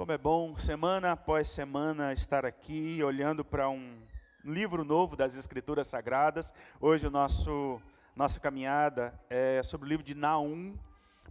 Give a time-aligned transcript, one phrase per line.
[0.00, 3.98] Como é bom, semana após semana, estar aqui olhando para um
[4.42, 6.54] livro novo das Escrituras Sagradas.
[6.80, 7.78] Hoje, o nosso
[8.16, 10.74] nossa caminhada é sobre o livro de Naum,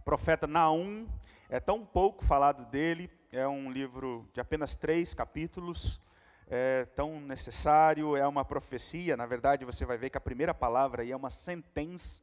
[0.04, 1.08] profeta Naum.
[1.48, 6.00] É tão pouco falado dele, é um livro de apenas três capítulos,
[6.46, 9.16] é tão necessário, é uma profecia.
[9.16, 12.22] Na verdade, você vai ver que a primeira palavra aí é uma sentença,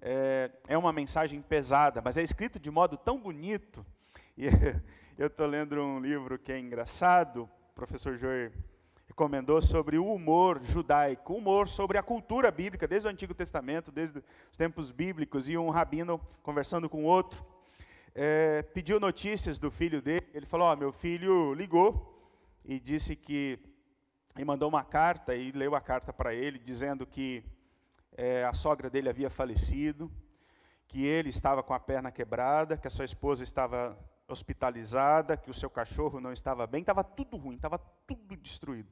[0.00, 3.84] é, é uma mensagem pesada, mas é escrito de modo tão bonito.
[4.38, 4.46] E
[5.18, 8.52] Eu estou lendo um livro que é engraçado, o professor Joer
[9.08, 14.22] recomendou sobre o humor judaico, humor sobre a cultura bíblica, desde o Antigo Testamento, desde
[14.52, 17.42] os tempos bíblicos, e um rabino conversando com outro,
[18.14, 22.30] é, pediu notícias do filho dele, ele falou, oh, meu filho ligou
[22.62, 23.58] e disse que,
[24.36, 27.42] e mandou uma carta, e leu a carta para ele, dizendo que
[28.18, 30.12] é, a sogra dele havia falecido,
[30.86, 33.98] que ele estava com a perna quebrada, que a sua esposa estava
[34.28, 38.88] hospitalizada, que o seu cachorro não estava bem, estava tudo ruim, estava tudo destruído.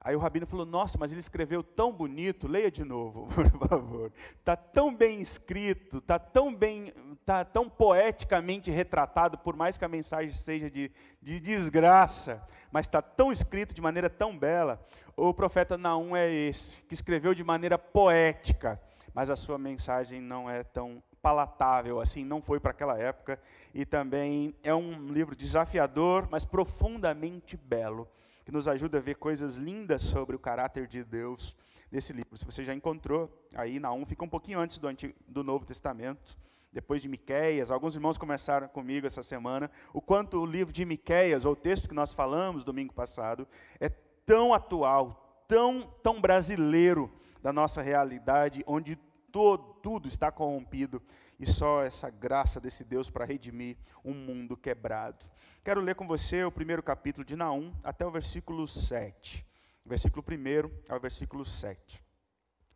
[0.00, 4.12] Aí o rabino falou: Nossa, mas ele escreveu tão bonito, leia de novo, por favor.
[4.38, 9.88] Está tão bem escrito, está tão bem, está tão poeticamente retratado, por mais que a
[9.88, 14.80] mensagem seja de, de desgraça, mas está tão escrito de maneira tão bela.
[15.16, 18.80] O profeta Naum é esse, que escreveu de maneira poética,
[19.12, 23.40] mas a sua mensagem não é tão palatável, assim, não foi para aquela época.
[23.74, 28.08] E também é um livro desafiador, mas profundamente belo,
[28.44, 31.56] que nos ajuda a ver coisas lindas sobre o caráter de Deus
[31.90, 32.36] nesse livro.
[32.36, 35.66] Se você já encontrou, aí na 1 fica um pouquinho antes do, Antigo, do Novo
[35.66, 36.38] Testamento,
[36.72, 37.72] depois de Miqueias.
[37.72, 41.88] Alguns irmãos conversaram comigo essa semana o quanto o livro de Miqueias, ou o texto
[41.88, 43.48] que nós falamos domingo passado,
[43.80, 47.10] é tão atual, tão, tão brasileiro
[47.42, 48.96] da nossa realidade, onde
[49.36, 51.02] todo, tudo está corrompido
[51.38, 55.26] e só essa graça desse Deus para redimir um mundo quebrado.
[55.62, 59.46] Quero ler com você o primeiro capítulo de Naum até o versículo 7.
[59.84, 62.02] Versículo 1 ao versículo 7.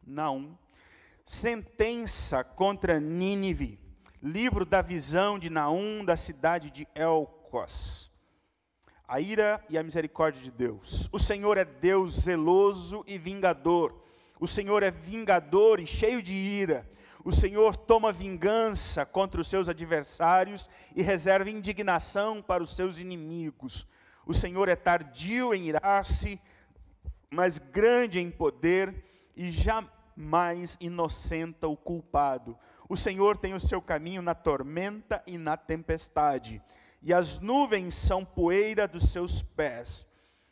[0.06, 0.54] Naum,
[1.24, 3.80] sentença contra Nínive,
[4.22, 8.10] livro da visão de Naum da cidade de Elcos.
[9.08, 11.08] A ira e a misericórdia de Deus.
[11.10, 13.99] O Senhor é Deus zeloso e vingador
[14.40, 16.88] o Senhor é vingador e cheio de ira.
[17.22, 23.86] O Senhor toma vingança contra os seus adversários e reserva indignação para os seus inimigos.
[24.24, 26.40] O Senhor é tardio em irar-se,
[27.30, 29.04] mas grande em poder
[29.36, 32.58] e jamais inocenta o culpado.
[32.88, 36.62] O Senhor tem o seu caminho na tormenta e na tempestade,
[37.02, 40.09] e as nuvens são poeira dos seus pés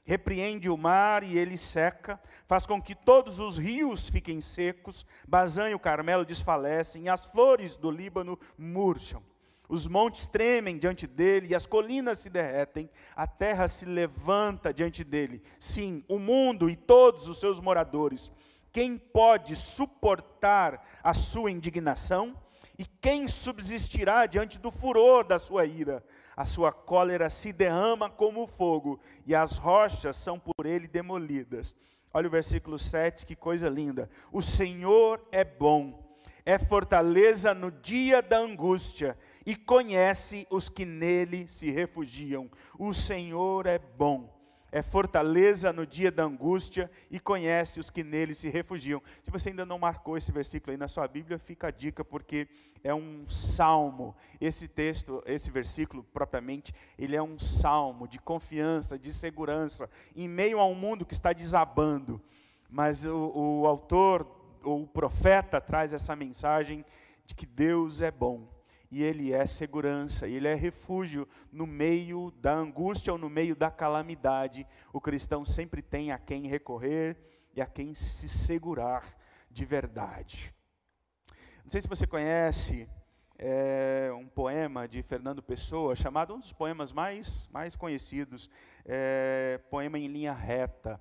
[0.08, 5.68] repreende o mar e ele seca, faz com que todos os rios fiquem secos, Bazã
[5.68, 9.22] e o Carmelo desfalecem, e as flores do Líbano murcham.
[9.68, 15.04] Os montes tremem diante dele e as colinas se derretem, a terra se levanta diante
[15.04, 15.42] dele.
[15.60, 18.32] Sim, o mundo e todos os seus moradores.
[18.72, 22.34] Quem pode suportar a sua indignação?
[22.78, 26.02] E quem subsistirá diante do furor da sua ira?
[26.38, 31.74] A sua cólera se derrama como fogo, e as rochas são por ele demolidas.
[32.14, 34.08] Olha o versículo 7, que coisa linda.
[34.30, 36.00] O Senhor é bom,
[36.46, 42.48] é fortaleza no dia da angústia, e conhece os que nele se refugiam.
[42.78, 44.37] O Senhor é bom
[44.70, 49.02] é fortaleza no dia da angústia e conhece os que nele se refugiam.
[49.22, 52.46] Se você ainda não marcou esse versículo aí na sua Bíblia, fica a dica, porque
[52.84, 54.14] é um salmo.
[54.40, 60.58] Esse texto, esse versículo propriamente, ele é um salmo de confiança, de segurança, em meio
[60.58, 62.20] a um mundo que está desabando.
[62.68, 64.26] Mas o, o autor,
[64.62, 66.84] ou o profeta, traz essa mensagem
[67.24, 68.57] de que Deus é bom
[68.90, 73.70] e ele é segurança, ele é refúgio no meio da angústia ou no meio da
[73.70, 74.66] calamidade.
[74.92, 77.16] O cristão sempre tem a quem recorrer
[77.54, 79.16] e a quem se segurar
[79.50, 80.54] de verdade.
[81.64, 82.88] Não sei se você conhece
[83.38, 88.50] é, um poema de Fernando Pessoa, chamado um dos poemas mais, mais conhecidos,
[88.84, 91.00] é, poema em linha reta.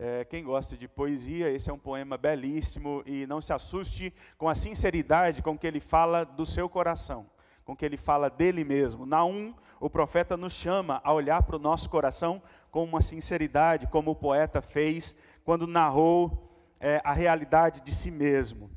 [0.00, 4.48] É, quem gosta de poesia, esse é um poema belíssimo e não se assuste com
[4.48, 7.26] a sinceridade com que ele fala do seu coração,
[7.64, 9.04] com que ele fala dele mesmo.
[9.04, 12.40] Naum, o profeta nos chama a olhar para o nosso coração
[12.70, 16.48] com uma sinceridade, como o poeta fez quando narrou
[16.78, 18.70] é, a realidade de si mesmo.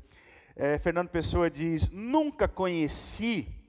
[0.56, 3.62] É, Fernando Pessoa diz: Nunca conheci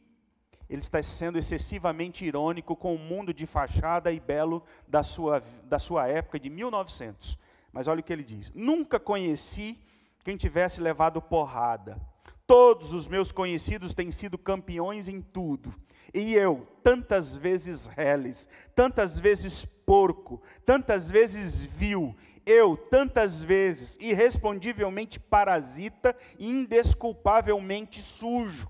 [0.73, 5.77] ele está sendo excessivamente irônico com o mundo de fachada e belo da sua, da
[5.77, 7.38] sua época, de 1900.
[7.74, 9.78] Mas olha o que ele diz: Nunca conheci
[10.24, 12.00] quem tivesse levado porrada.
[12.46, 15.74] Todos os meus conhecidos têm sido campeões em tudo.
[16.14, 22.16] E eu, tantas vezes reles, tantas vezes porco, tantas vezes vil,
[22.46, 28.70] eu, tantas vezes, irrespondivelmente parasita e indesculpavelmente sujo.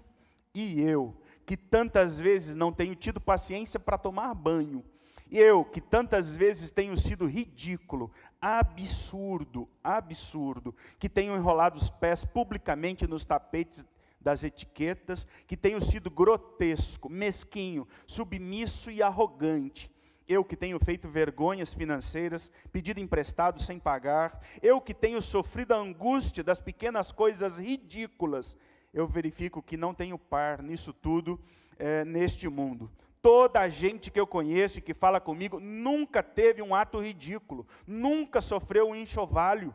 [0.53, 1.15] E eu,
[1.45, 4.85] que tantas vezes não tenho tido paciência para tomar banho.
[5.31, 8.11] Eu, que tantas vezes tenho sido ridículo,
[8.41, 13.85] absurdo, absurdo, que tenho enrolado os pés publicamente nos tapetes
[14.19, 19.91] das etiquetas, que tenho sido grotesco, mesquinho, submisso e arrogante.
[20.25, 25.77] Eu que tenho feito vergonhas financeiras, pedido emprestado sem pagar, eu que tenho sofrido a
[25.77, 28.57] angústia das pequenas coisas ridículas,
[28.93, 31.39] eu verifico que não tenho par nisso tudo
[31.77, 32.89] é, neste mundo.
[33.23, 37.65] Toda a gente que eu conheço e que fala comigo nunca teve um ato ridículo,
[37.87, 39.73] nunca sofreu um enxovalho,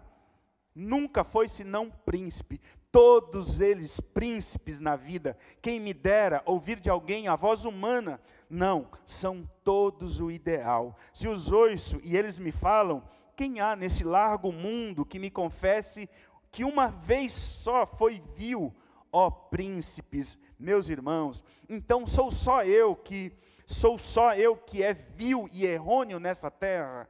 [0.75, 2.61] nunca foi senão príncipe.
[2.93, 5.35] Todos eles príncipes na vida.
[5.63, 8.21] Quem me dera ouvir de alguém a voz humana.
[8.51, 10.95] Não, são todos o ideal.
[11.15, 13.03] Se os ouço e eles me falam,
[13.35, 16.07] quem há nesse largo mundo que me confesse
[16.51, 18.75] que uma vez só foi vil,
[19.11, 23.33] ó príncipes, meus irmãos, então sou só eu que
[23.67, 27.09] sou só eu que é vil e errôneo nessa terra.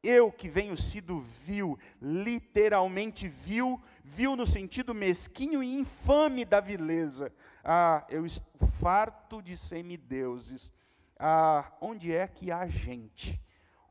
[0.00, 7.32] Eu que venho sido vil, literalmente vil, vil no sentido mesquinho e infame da vileza.
[7.64, 10.72] Ah, eu estou farto de semideuses.
[11.18, 13.40] Ah, onde é que há gente?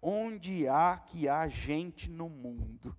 [0.01, 2.95] Onde há que há gente no mundo?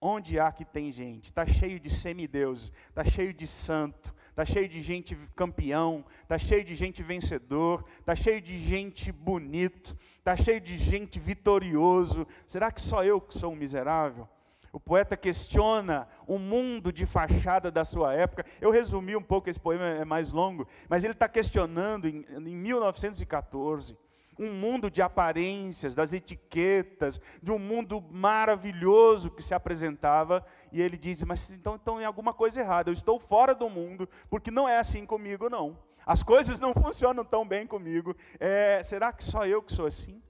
[0.00, 1.26] Onde há que tem gente?
[1.26, 6.64] Está cheio de semideuses, está cheio de santo, está cheio de gente campeão, está cheio
[6.64, 12.26] de gente vencedor, está cheio de gente bonito, está cheio de gente vitorioso.
[12.46, 14.26] Será que só eu que sou um miserável?
[14.72, 18.46] O poeta questiona o mundo de fachada da sua época.
[18.58, 22.56] Eu resumi um pouco, esse poema é mais longo, mas ele está questionando em, em
[22.56, 23.98] 1914
[24.38, 30.96] um mundo de aparências, das etiquetas, de um mundo maravilhoso que se apresentava, e ele
[30.96, 34.68] diz: Mas então, então tem alguma coisa errada, eu estou fora do mundo, porque não
[34.68, 35.76] é assim comigo, não.
[36.04, 38.16] As coisas não funcionam tão bem comigo.
[38.40, 40.22] É, será que só eu que sou assim?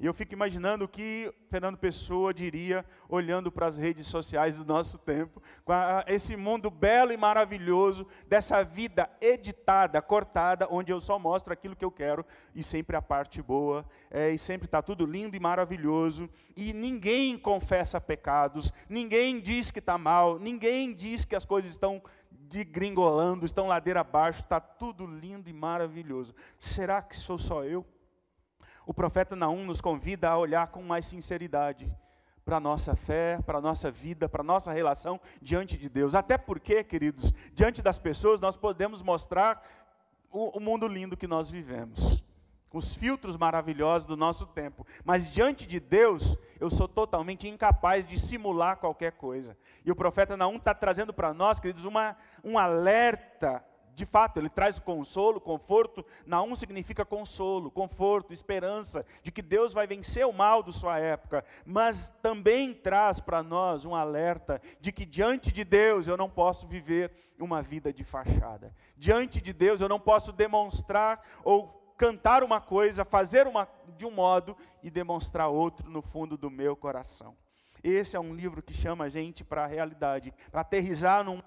[0.00, 4.64] E eu fico imaginando o que Fernando Pessoa diria olhando para as redes sociais do
[4.64, 10.98] nosso tempo, com a, esse mundo belo e maravilhoso, dessa vida editada, cortada, onde eu
[11.00, 12.24] só mostro aquilo que eu quero
[12.54, 17.36] e sempre a parte boa, é, e sempre está tudo lindo e maravilhoso, e ninguém
[17.36, 23.66] confessa pecados, ninguém diz que está mal, ninguém diz que as coisas estão degringolando, estão
[23.66, 26.34] ladeira abaixo, está tudo lindo e maravilhoso.
[26.58, 27.84] Será que sou só eu?
[28.86, 31.90] O profeta Naum nos convida a olhar com mais sinceridade
[32.44, 36.14] para a nossa fé, para a nossa vida, para a nossa relação diante de Deus.
[36.14, 39.62] Até porque, queridos, diante das pessoas nós podemos mostrar
[40.30, 42.22] o, o mundo lindo que nós vivemos,
[42.72, 44.86] os filtros maravilhosos do nosso tempo.
[45.04, 49.56] Mas diante de Deus, eu sou totalmente incapaz de simular qualquer coisa.
[49.84, 53.64] E o profeta Naum está trazendo para nós, queridos, uma, um alerta
[53.94, 56.04] de fato, ele traz o consolo, conforto.
[56.26, 61.44] Naum significa consolo, conforto, esperança de que Deus vai vencer o mal de sua época,
[61.64, 66.66] mas também traz para nós um alerta de que diante de Deus eu não posso
[66.66, 68.74] viver uma vida de fachada.
[68.96, 74.10] Diante de Deus eu não posso demonstrar ou cantar uma coisa, fazer uma de um
[74.10, 77.36] modo e demonstrar outro no fundo do meu coração.
[77.82, 81.42] Esse é um livro que chama a gente para a realidade, para aterrizar num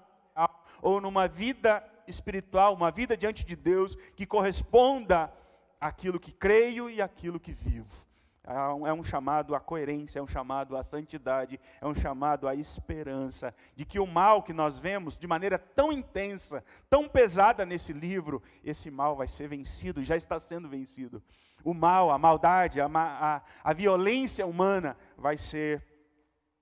[0.82, 5.32] ou numa vida espiritual, uma vida diante de Deus que corresponda
[5.80, 8.04] àquilo que creio e àquilo que vivo.
[8.46, 13.54] É um chamado à coerência, é um chamado à santidade, é um chamado à esperança
[13.74, 18.42] de que o mal que nós vemos de maneira tão intensa, tão pesada nesse livro,
[18.62, 21.22] esse mal vai ser vencido, já está sendo vencido.
[21.64, 25.82] O mal, a maldade, a, a, a violência humana vai ser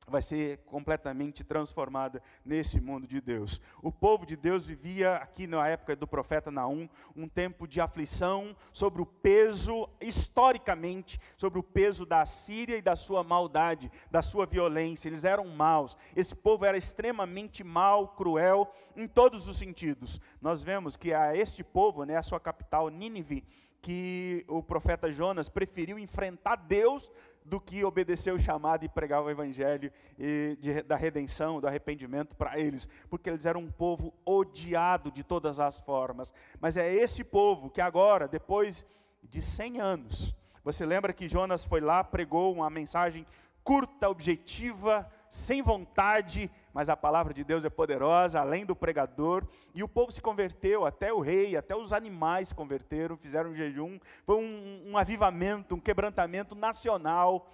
[0.09, 3.61] vai ser completamente transformada nesse mundo de Deus.
[3.80, 8.56] O povo de Deus vivia aqui na época do profeta Naum um tempo de aflição
[8.73, 14.47] sobre o peso historicamente sobre o peso da Síria e da sua maldade, da sua
[14.47, 15.09] violência.
[15.09, 15.97] Eles eram maus.
[16.14, 20.21] Esse povo era extremamente mau, cruel em todos os sentidos.
[20.40, 23.44] Nós vemos que a este povo, né, a sua capital Nínive,
[23.80, 27.11] que o profeta Jonas preferiu enfrentar Deus
[27.44, 32.34] do que obedecer o chamado e pregar o evangelho e de, da redenção, do arrependimento
[32.37, 36.32] para eles, porque eles eram um povo odiado de todas as formas.
[36.61, 38.87] Mas é esse povo que agora, depois
[39.22, 43.26] de 100 anos, você lembra que Jonas foi lá, pregou uma mensagem
[43.64, 49.82] curta, objetiva, sem vontade, mas a palavra de Deus é poderosa, além do pregador, e
[49.82, 53.98] o povo se converteu, até o rei, até os animais se converteram, fizeram um jejum,
[54.26, 57.50] foi um, um avivamento, um quebrantamento nacional,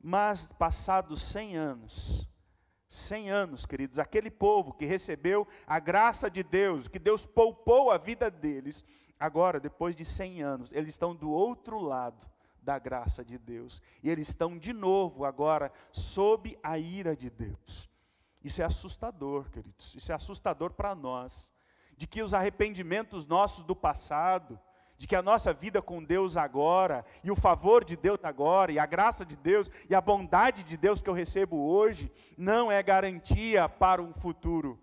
[0.00, 2.28] mas passados 100 anos,
[2.88, 7.98] 100 anos, queridos, aquele povo que recebeu a graça de Deus, que Deus poupou a
[7.98, 8.84] vida deles,
[9.18, 12.24] agora, depois de 100 anos, eles estão do outro lado
[12.66, 13.80] da graça de Deus.
[14.02, 17.88] E eles estão de novo agora sob a ira de Deus.
[18.42, 19.94] Isso é assustador, queridos.
[19.94, 21.52] Isso é assustador para nós.
[21.96, 24.60] De que os arrependimentos nossos do passado,
[24.98, 28.78] de que a nossa vida com Deus agora, e o favor de Deus agora, e
[28.78, 32.82] a graça de Deus, e a bondade de Deus que eu recebo hoje, não é
[32.82, 34.82] garantia para um futuro.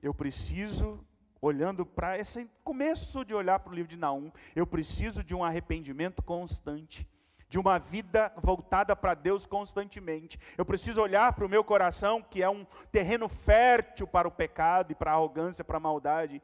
[0.00, 1.04] Eu preciso
[1.40, 5.44] olhando para esse começo de olhar para o livro de Naum, eu preciso de um
[5.44, 7.06] arrependimento constante,
[7.48, 10.38] de uma vida voltada para Deus constantemente.
[10.58, 14.92] Eu preciso olhar para o meu coração, que é um terreno fértil para o pecado
[14.92, 16.42] e para a arrogância, para a maldade.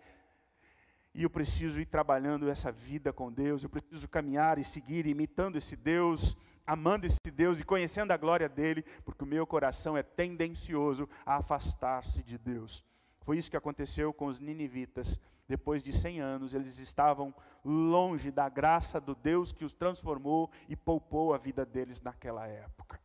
[1.15, 5.57] E eu preciso ir trabalhando essa vida com Deus, eu preciso caminhar e seguir imitando
[5.57, 10.03] esse Deus, amando esse Deus e conhecendo a glória dele, porque o meu coração é
[10.03, 12.85] tendencioso a afastar-se de Deus.
[13.25, 15.21] Foi isso que aconteceu com os ninivitas.
[15.49, 20.77] Depois de 100 anos, eles estavam longe da graça do Deus que os transformou e
[20.77, 23.01] poupou a vida deles naquela época.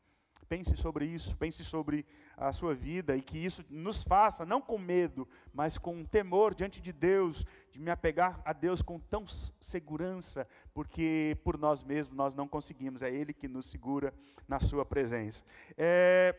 [0.48, 2.06] Pense sobre isso, pense sobre
[2.38, 6.80] a sua vida e que isso nos faça, não com medo, mas com temor diante
[6.80, 9.26] de Deus, de me apegar a Deus com tão
[9.60, 14.14] segurança, porque por nós mesmos nós não conseguimos, é Ele que nos segura
[14.48, 15.44] na Sua presença.
[15.78, 16.34] É,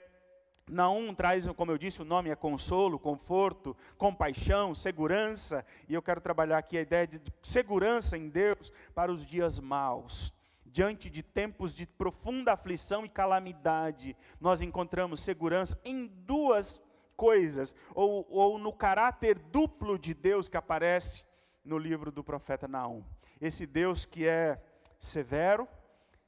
[0.69, 6.21] Naum traz, como eu disse, o nome é consolo, conforto, compaixão, segurança, e eu quero
[6.21, 10.33] trabalhar aqui a ideia de segurança em Deus para os dias maus.
[10.67, 16.81] Diante de tempos de profunda aflição e calamidade, nós encontramos segurança em duas
[17.17, 21.25] coisas, ou, ou no caráter duplo de Deus que aparece
[21.65, 23.03] no livro do profeta Naum.
[23.41, 24.63] Esse Deus que é
[25.01, 25.67] severo,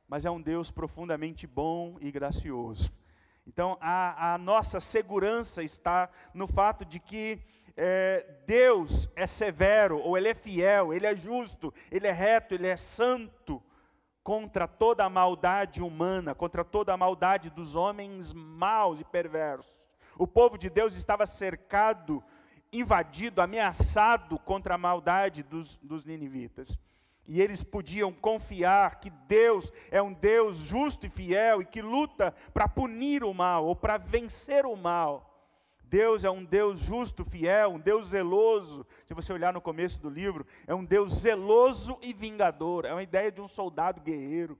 [0.08, 2.90] mas é um Deus profundamente bom e gracioso.
[3.52, 7.40] Então, a, a nossa segurança está no fato de que
[7.76, 12.68] é, Deus é severo, ou Ele é fiel, Ele é justo, Ele é reto, Ele
[12.68, 13.60] é santo
[14.22, 19.66] contra toda a maldade humana, contra toda a maldade dos homens maus e perversos.
[20.16, 22.22] O povo de Deus estava cercado,
[22.72, 26.78] invadido, ameaçado contra a maldade dos, dos ninivitas
[27.26, 32.34] e eles podiam confiar que Deus é um Deus justo e fiel e que luta
[32.52, 35.30] para punir o mal ou para vencer o mal.
[35.84, 38.86] Deus é um Deus justo, fiel, um Deus zeloso.
[39.04, 42.84] Se você olhar no começo do livro, é um Deus zeloso e vingador.
[42.84, 44.56] É uma ideia de um soldado guerreiro.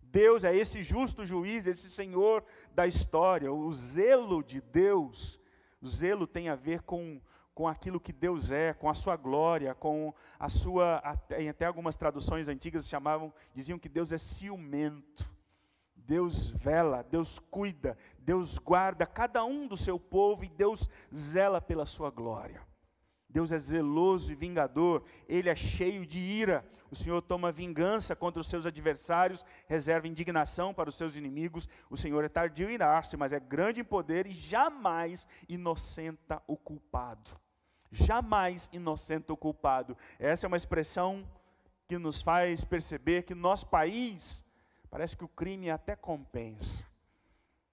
[0.00, 3.52] Deus é esse justo juiz, esse Senhor da história.
[3.52, 5.38] O zelo de Deus,
[5.82, 7.20] o zelo tem a ver com
[7.58, 11.96] com aquilo que Deus é, com a sua glória, com a sua até, até algumas
[11.96, 15.28] traduções antigas chamavam, diziam que Deus é ciumento.
[15.96, 21.84] Deus vela, Deus cuida, Deus guarda cada um do seu povo e Deus zela pela
[21.84, 22.62] sua glória.
[23.28, 26.64] Deus é zeloso e vingador, ele é cheio de ira.
[26.92, 31.68] O Senhor toma vingança contra os seus adversários, reserva indignação para os seus inimigos.
[31.90, 36.56] O Senhor é tardio em irar-se, mas é grande em poder e jamais inocenta o
[36.56, 37.36] culpado
[37.90, 39.96] jamais inocente o culpado.
[40.18, 41.26] Essa é uma expressão
[41.86, 44.44] que nos faz perceber que no nosso país
[44.90, 46.84] parece que o crime até compensa,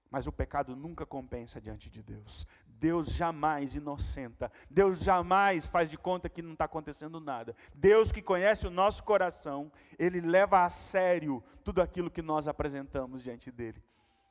[0.09, 2.47] mas o pecado nunca compensa diante de Deus.
[2.65, 7.55] Deus jamais inocenta, Deus jamais faz de conta que não está acontecendo nada.
[7.73, 13.23] Deus que conhece o nosso coração, Ele leva a sério tudo aquilo que nós apresentamos
[13.23, 13.81] diante dEle.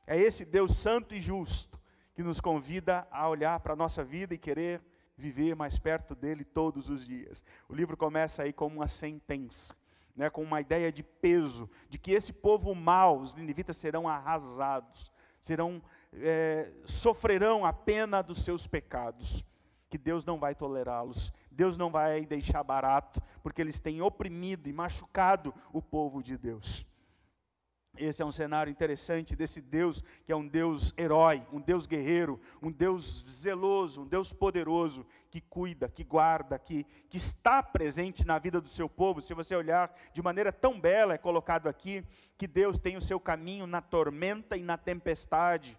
[0.07, 1.79] É esse Deus santo e justo
[2.13, 4.81] que nos convida a olhar para a nossa vida e querer
[5.17, 7.43] viver mais perto dele todos os dias.
[7.69, 9.75] O livro começa aí como uma sentença,
[10.15, 15.11] né, com uma ideia de peso, de que esse povo mau, os ninivitas, serão arrasados,
[15.41, 15.81] serão
[16.13, 19.45] é, sofrerão a pena dos seus pecados,
[19.89, 24.73] que Deus não vai tolerá-los, Deus não vai deixar barato, porque eles têm oprimido e
[24.73, 26.87] machucado o povo de Deus.
[27.97, 32.39] Esse é um cenário interessante desse Deus, que é um Deus herói, um Deus guerreiro,
[32.61, 38.37] um Deus zeloso, um Deus poderoso, que cuida, que guarda, que, que está presente na
[38.37, 39.21] vida do seu povo.
[39.21, 42.03] Se você olhar de maneira tão bela, é colocado aqui,
[42.37, 45.77] que Deus tem o seu caminho na tormenta e na tempestade,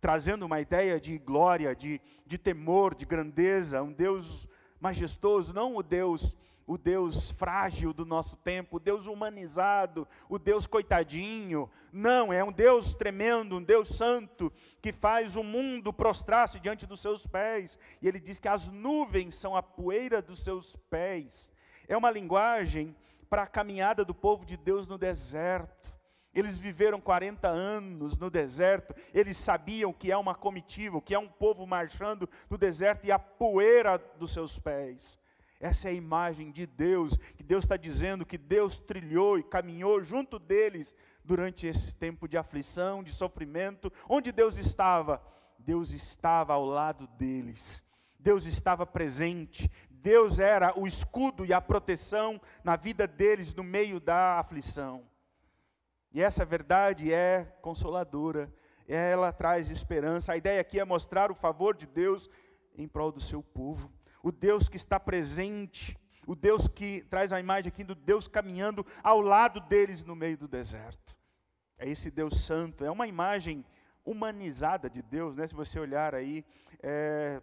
[0.00, 4.48] trazendo uma ideia de glória, de, de temor, de grandeza, um Deus
[4.80, 6.34] majestoso, não o Deus
[6.70, 11.68] o Deus frágil do nosso tempo, o Deus humanizado, o Deus coitadinho.
[11.92, 17.00] Não, é um Deus tremendo, um Deus santo, que faz o mundo prostrar-se diante dos
[17.00, 17.76] seus pés.
[18.00, 21.50] E ele diz que as nuvens são a poeira dos seus pés.
[21.88, 22.94] É uma linguagem
[23.28, 25.92] para a caminhada do povo de Deus no deserto.
[26.32, 31.26] Eles viveram 40 anos no deserto, eles sabiam que é uma comitiva, que é um
[31.26, 35.18] povo marchando no deserto e a poeira dos seus pés.
[35.60, 40.02] Essa é a imagem de Deus, que Deus está dizendo que Deus trilhou e caminhou
[40.02, 43.92] junto deles durante esse tempo de aflição, de sofrimento.
[44.08, 45.22] Onde Deus estava?
[45.58, 47.84] Deus estava ao lado deles.
[48.18, 49.70] Deus estava presente.
[49.90, 55.04] Deus era o escudo e a proteção na vida deles no meio da aflição.
[56.10, 58.50] E essa verdade é consoladora,
[58.88, 60.32] ela traz esperança.
[60.32, 62.30] A ideia aqui é mostrar o favor de Deus
[62.74, 65.96] em prol do seu povo o Deus que está presente,
[66.26, 70.36] o Deus que traz a imagem aqui do Deus caminhando ao lado deles no meio
[70.36, 71.16] do deserto.
[71.78, 73.64] É esse Deus santo, é uma imagem
[74.04, 75.46] humanizada de Deus, né?
[75.46, 76.44] Se você olhar aí,
[76.82, 77.40] é,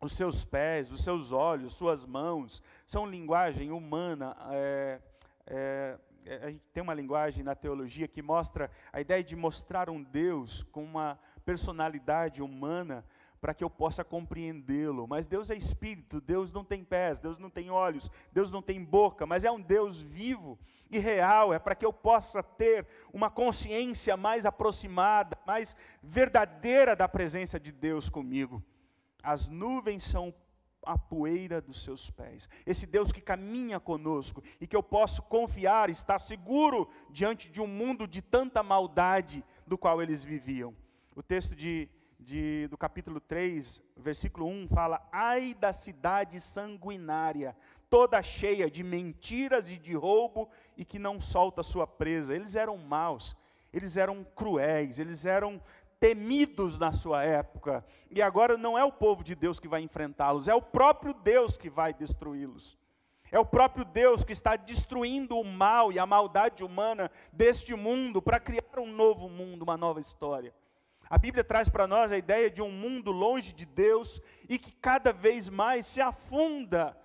[0.00, 4.36] os seus pés, os seus olhos, suas mãos, são linguagem humana.
[4.50, 5.00] É,
[5.46, 9.88] é, é a gente tem uma linguagem na teologia que mostra a ideia de mostrar
[9.88, 13.04] um Deus com uma personalidade humana,
[13.40, 15.06] para que eu possa compreendê-lo.
[15.06, 18.82] Mas Deus é espírito, Deus não tem pés, Deus não tem olhos, Deus não tem
[18.82, 20.58] boca, mas é um Deus vivo
[20.90, 27.08] e real, é para que eu possa ter uma consciência mais aproximada, mais verdadeira da
[27.08, 28.62] presença de Deus comigo.
[29.22, 30.32] As nuvens são
[30.86, 32.48] a poeira dos seus pés.
[32.64, 37.66] Esse Deus que caminha conosco e que eu posso confiar, estar seguro diante de um
[37.66, 40.74] mundo de tanta maldade do qual eles viviam.
[41.16, 41.88] O texto de
[42.26, 47.56] de, do capítulo 3, versículo 1, fala: Ai da cidade sanguinária,
[47.88, 52.34] toda cheia de mentiras e de roubo, e que não solta sua presa.
[52.34, 53.36] Eles eram maus,
[53.72, 55.62] eles eram cruéis, eles eram
[56.00, 57.86] temidos na sua época.
[58.10, 61.56] E agora não é o povo de Deus que vai enfrentá-los, é o próprio Deus
[61.56, 62.76] que vai destruí-los.
[63.30, 68.20] É o próprio Deus que está destruindo o mal e a maldade humana deste mundo
[68.20, 70.52] para criar um novo mundo, uma nova história.
[71.08, 74.72] A Bíblia traz para nós a ideia de um mundo longe de Deus e que
[74.72, 76.96] cada vez mais se afunda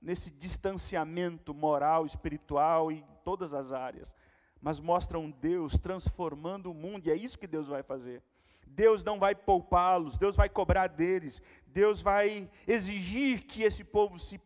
[0.00, 4.14] nesse distanciamento moral, espiritual e em todas as áreas.
[4.60, 8.22] Mas mostra um Deus transformando o mundo, e é isso que Deus vai fazer.
[8.66, 14.40] Deus não vai poupá-los, Deus vai cobrar deles, Deus vai exigir que esse povo se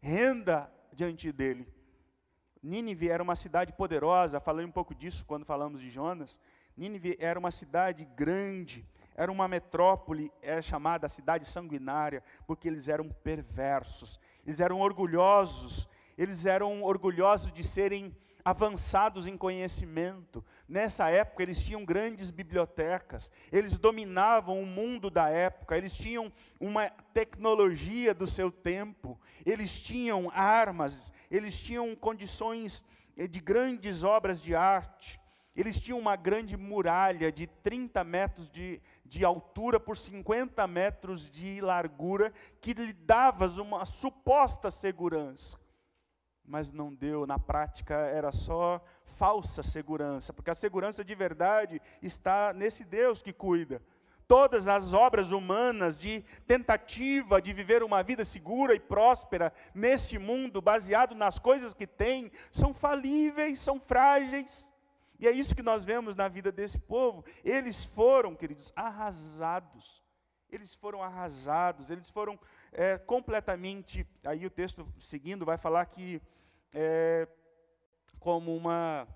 [0.00, 1.68] renda diante dele.
[2.62, 6.40] Nínive era uma cidade poderosa, falei um pouco disso quando falamos de Jonas.
[6.76, 8.84] Nínive era uma cidade grande,
[9.14, 16.44] era uma metrópole, era chamada cidade sanguinária, porque eles eram perversos, eles eram orgulhosos, eles
[16.44, 20.44] eram orgulhosos de serem avançados em conhecimento.
[20.68, 26.88] Nessa época, eles tinham grandes bibliotecas, eles dominavam o mundo da época, eles tinham uma
[27.12, 32.84] tecnologia do seu tempo, eles tinham armas, eles tinham condições
[33.16, 35.20] eh, de grandes obras de arte.
[35.56, 41.62] Eles tinham uma grande muralha de 30 metros de, de altura por 50 metros de
[41.62, 45.58] largura, que lhe dava uma suposta segurança.
[46.44, 48.84] Mas não deu, na prática era só
[49.16, 53.82] falsa segurança, porque a segurança de verdade está nesse Deus que cuida.
[54.28, 60.60] Todas as obras humanas de tentativa de viver uma vida segura e próspera nesse mundo,
[60.60, 64.70] baseado nas coisas que tem, são falíveis, são frágeis.
[65.18, 67.24] E é isso que nós vemos na vida desse povo.
[67.44, 70.04] Eles foram, queridos, arrasados.
[70.50, 72.38] Eles foram arrasados, eles foram
[72.72, 74.06] é, completamente.
[74.24, 76.22] Aí o texto seguindo vai falar que,
[76.72, 77.26] é,
[78.20, 79.08] como uma,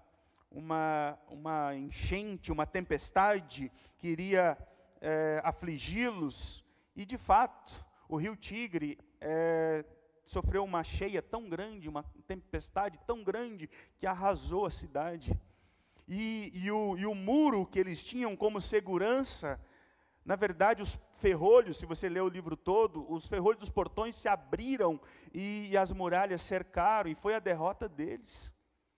[0.51, 4.59] uma, uma enchente, uma tempestade que iria
[5.01, 6.65] é, afligi-los,
[6.97, 7.73] e de fato,
[8.09, 9.85] o rio Tigre é,
[10.27, 15.33] sofreu uma cheia tão grande, uma tempestade tão grande, que arrasou a cidade.
[16.13, 19.61] E, e, o, e o muro que eles tinham como segurança,
[20.25, 24.29] na verdade, os ferrolhos, se você ler o livro todo, os ferrolhos dos portões se
[24.29, 25.01] abriram
[25.33, 28.53] e, e as muralhas cercaram, e foi a derrota deles.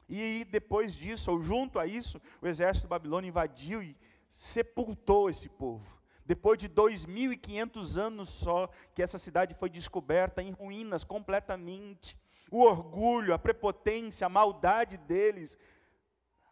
[0.08, 3.94] E depois disso, ou junto a isso, o exército babilônio invadiu e
[4.26, 6.00] sepultou esse povo.
[6.24, 12.16] Depois de 2.500 anos só, que essa cidade foi descoberta em ruínas completamente.
[12.50, 15.58] O orgulho, a prepotência, a maldade deles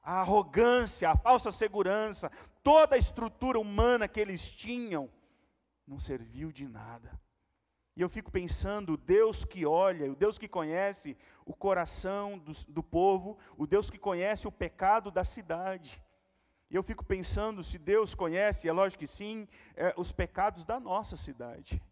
[0.03, 2.31] a arrogância, a falsa segurança,
[2.63, 5.11] toda a estrutura humana que eles tinham,
[5.87, 7.21] não serviu de nada.
[7.97, 12.53] E eu fico pensando, o Deus que olha, o Deus que conhece o coração do,
[12.69, 16.03] do povo, o Deus que conhece o pecado da cidade.
[16.71, 20.79] E eu fico pensando se Deus conhece, é lógico que sim, é, os pecados da
[20.79, 21.83] nossa cidade.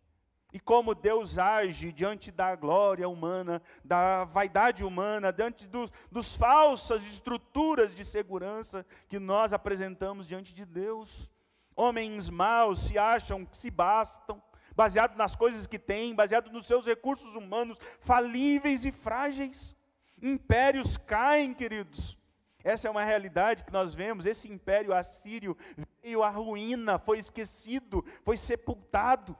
[0.52, 7.06] E como Deus age diante da glória humana, da vaidade humana, diante dos, dos falsas
[7.06, 11.30] estruturas de segurança que nós apresentamos diante de Deus.
[11.76, 14.42] Homens maus se acham que se bastam,
[14.74, 19.76] baseado nas coisas que têm, baseado nos seus recursos humanos falíveis e frágeis.
[20.20, 22.18] Impérios caem, queridos.
[22.64, 24.26] Essa é uma realidade que nós vemos.
[24.26, 25.56] Esse império assírio
[26.02, 29.36] veio à ruína, foi esquecido, foi sepultado.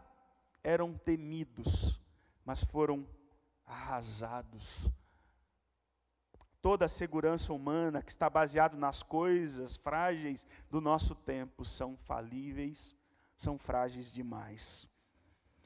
[0.62, 2.00] Eram temidos,
[2.44, 3.06] mas foram
[3.66, 4.88] arrasados.
[6.60, 12.96] Toda a segurança humana que está baseada nas coisas frágeis do nosso tempo são falíveis,
[13.36, 14.88] são frágeis demais.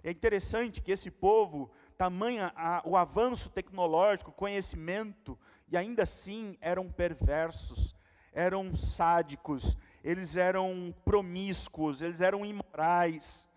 [0.05, 6.91] É interessante que esse povo, tamanha a, o avanço tecnológico, conhecimento, e ainda assim eram
[6.91, 7.95] perversos,
[8.33, 13.49] eram sádicos, eles eram promíscuos, eles eram imorais.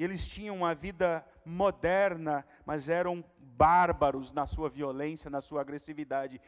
[0.00, 6.40] E eles tinham uma vida moderna, mas eram bárbaros na sua violência, na sua agressividade.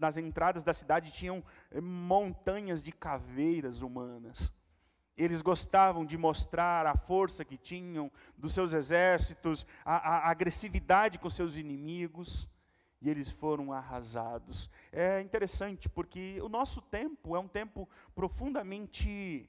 [0.00, 4.52] nas entradas da cidade tinham eh, montanhas de caveiras humanas.
[5.16, 11.30] Eles gostavam de mostrar a força que tinham dos seus exércitos, a, a, agressividade com
[11.30, 12.48] seus inimigos,
[13.00, 14.68] e eles foram arrasados.
[14.90, 19.48] É interessante porque o nosso tempo é um tempo profundamente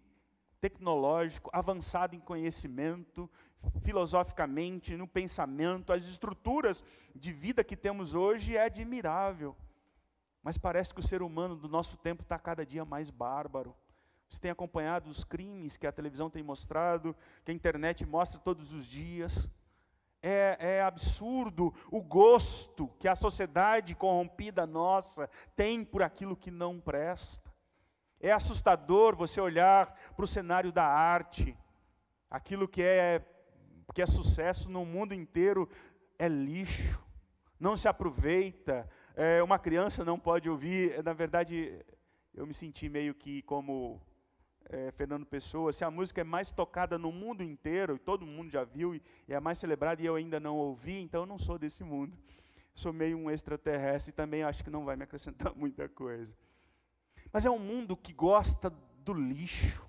[0.63, 3.29] tecnológico, avançado em conhecimento,
[3.81, 6.81] filosoficamente, no pensamento, as estruturas
[7.13, 9.57] de vida que temos hoje é admirável.
[10.41, 13.75] Mas parece que o ser humano do nosso tempo está cada dia mais bárbaro.
[14.29, 18.71] Você tem acompanhado os crimes que a televisão tem mostrado, que a internet mostra todos
[18.71, 19.49] os dias.
[20.21, 26.79] É, é, absurdo o gosto que a sociedade corrompida nossa tem por aquilo que não
[26.79, 27.52] presta.
[28.19, 31.57] É assustador você olhar para o cenário da arte.
[32.29, 33.21] Aquilo que é,
[33.93, 35.69] que é sucesso no mundo inteiro
[36.17, 36.99] é lixo,
[37.59, 38.89] não se aproveita.
[39.15, 41.03] É, uma criança não pode ouvir.
[41.03, 41.79] Na verdade,
[42.33, 44.01] eu me senti meio que como
[44.69, 48.49] é, Fernando Pessoa, se a música é mais tocada no mundo inteiro, e todo mundo
[48.49, 51.37] já viu, e, e é mais celebrada, e eu ainda não ouvi, então eu não
[51.37, 52.17] sou desse mundo.
[52.73, 56.33] Sou meio um extraterrestre e também acho que não vai me acrescentar muita coisa.
[57.33, 59.83] Mas é um mundo que gosta do lixo.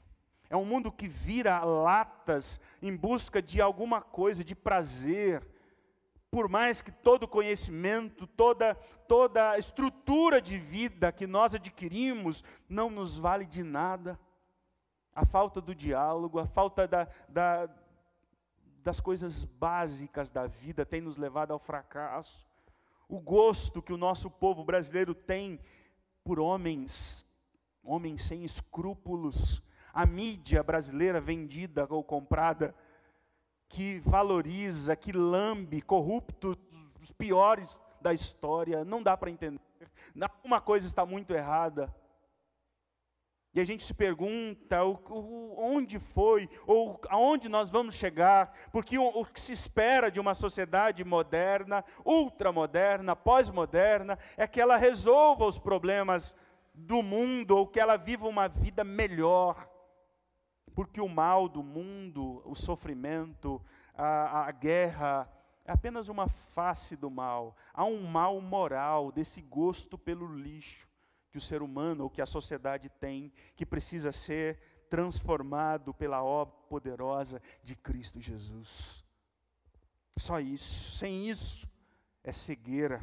[0.48, 5.46] É um mundo que vira latas em busca de alguma coisa, de prazer.
[6.30, 8.74] Por mais que todo conhecimento, toda,
[9.06, 14.18] toda estrutura de vida que nós adquirimos não nos vale de nada
[15.14, 17.68] a falta do diálogo, a falta da, da,
[18.82, 22.48] das coisas básicas da vida tem nos levado ao fracasso.
[23.08, 25.60] O gosto que o nosso povo brasileiro tem
[26.24, 27.24] por homens,
[27.84, 32.74] homens sem escrúpulos, a mídia brasileira vendida ou comprada,
[33.68, 36.56] que valoriza, que lambe corruptos,
[37.00, 39.60] os piores da história, não dá para entender.
[40.20, 41.94] Alguma coisa está muito errada.
[43.54, 48.98] E a gente se pergunta o, o, onde foi, ou aonde nós vamos chegar, porque
[48.98, 55.46] o, o que se espera de uma sociedade moderna, ultramoderna, pós-moderna, é que ela resolva
[55.46, 56.34] os problemas
[56.74, 59.70] do mundo, ou que ela viva uma vida melhor.
[60.74, 65.30] Porque o mal do mundo, o sofrimento, a, a guerra,
[65.64, 67.56] é apenas uma face do mal.
[67.72, 70.88] Há um mal moral, desse gosto pelo lixo
[71.30, 74.56] que o ser humano ou que a sociedade tem, que precisa ser
[74.88, 79.04] transformado pela obra poderosa de Cristo Jesus.
[80.16, 80.96] Só isso.
[80.96, 81.68] Sem isso,
[82.22, 83.02] é cegueira.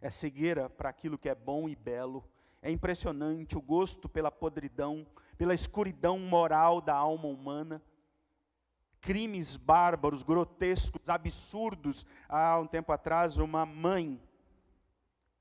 [0.00, 2.24] É cegueira para aquilo que é bom e belo.
[2.68, 5.06] É impressionante o gosto pela podridão,
[5.38, 7.80] pela escuridão moral da alma humana.
[9.00, 12.04] Crimes bárbaros, grotescos, absurdos.
[12.28, 14.22] Há um tempo atrás, uma mãe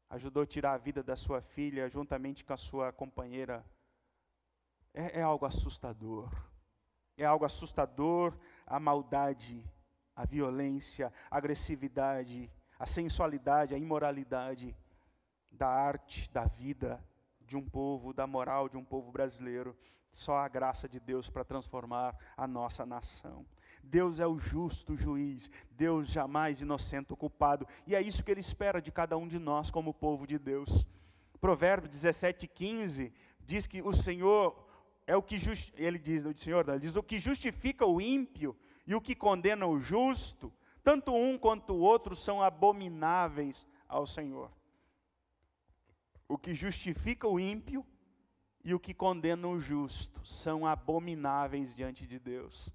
[0.10, 3.62] ajudou a tirar a vida da sua filha juntamente com a sua companheira.
[4.94, 6.34] É, é algo assustador.
[7.18, 9.62] É algo assustador a maldade,
[10.16, 14.74] a violência, a agressividade, a sensualidade, a imoralidade
[15.52, 17.04] da arte, da vida
[17.48, 19.76] de um povo, da moral de um povo brasileiro.
[20.12, 23.46] Só a graça de Deus para transformar a nossa nação.
[23.84, 28.40] Deus é o justo juiz, Deus jamais inocente o culpado, e é isso que Ele
[28.40, 30.86] espera de cada um de nós como povo de Deus.
[31.40, 33.14] Provérbios 17, 15
[33.46, 34.68] diz que o Senhor
[35.06, 35.74] é o que just...
[35.78, 38.56] ele diz, o Senhor ele diz o que justifica o ímpio
[38.86, 40.52] e o que condena o justo,
[40.84, 44.52] tanto um quanto o outro são abomináveis ao Senhor.
[46.28, 47.86] O que justifica o ímpio
[48.64, 52.70] e o que condena o justo são abomináveis diante de Deus.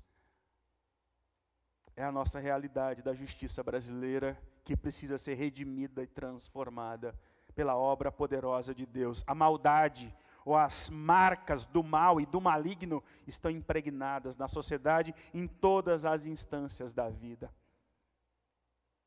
[1.95, 7.15] É a nossa realidade da justiça brasileira que precisa ser redimida e transformada
[7.55, 9.23] pela obra poderosa de Deus.
[9.27, 15.47] A maldade ou as marcas do mal e do maligno estão impregnadas na sociedade em
[15.47, 17.53] todas as instâncias da vida.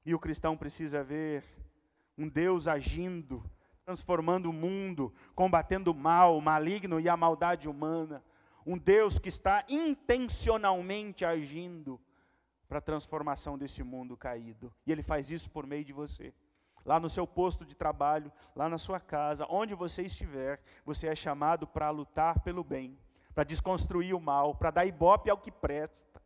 [0.06, 1.44] E o cristão precisa ver
[2.18, 3.44] um Deus agindo,
[3.86, 8.24] transformando o mundo, combatendo o mal, o maligno e a maldade humana.
[8.66, 12.02] Um Deus que está intencionalmente agindo
[12.68, 14.74] para a transformação desse mundo caído.
[14.88, 16.34] E Ele faz isso por meio de você.
[16.84, 21.16] Lá no seu posto de trabalho, lá na sua casa, onde você estiver, você é
[21.16, 22.98] chamado para lutar pelo bem,
[23.36, 26.22] para desconstruir o mal, para dar ibope ao que presta,